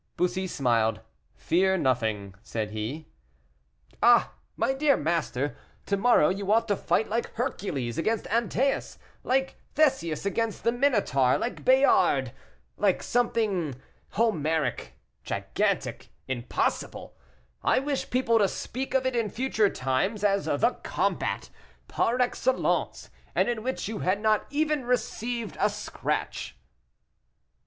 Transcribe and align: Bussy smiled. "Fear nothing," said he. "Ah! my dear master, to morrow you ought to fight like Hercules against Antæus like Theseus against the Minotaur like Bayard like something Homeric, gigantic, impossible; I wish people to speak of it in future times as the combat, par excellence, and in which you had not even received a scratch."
Bussy 0.17 0.47
smiled. 0.47 1.01
"Fear 1.35 1.77
nothing," 1.77 2.33
said 2.41 2.71
he. 2.71 3.05
"Ah! 4.01 4.33
my 4.57 4.73
dear 4.73 4.97
master, 4.97 5.55
to 5.85 5.95
morrow 5.95 6.29
you 6.29 6.51
ought 6.51 6.67
to 6.69 6.75
fight 6.75 7.07
like 7.07 7.31
Hercules 7.35 7.99
against 7.99 8.25
Antæus 8.25 8.97
like 9.23 9.57
Theseus 9.75 10.25
against 10.25 10.63
the 10.63 10.71
Minotaur 10.71 11.37
like 11.37 11.63
Bayard 11.63 12.31
like 12.77 13.03
something 13.03 13.75
Homeric, 14.13 14.93
gigantic, 15.23 16.09
impossible; 16.27 17.15
I 17.63 17.77
wish 17.77 18.09
people 18.09 18.39
to 18.39 18.47
speak 18.47 18.95
of 18.95 19.05
it 19.05 19.15
in 19.15 19.29
future 19.29 19.69
times 19.69 20.23
as 20.23 20.45
the 20.45 20.79
combat, 20.81 21.51
par 21.87 22.19
excellence, 22.19 23.11
and 23.35 23.47
in 23.47 23.61
which 23.61 23.87
you 23.87 23.99
had 23.99 24.19
not 24.19 24.47
even 24.49 24.83
received 24.85 25.57
a 25.59 25.69
scratch." 25.69 26.57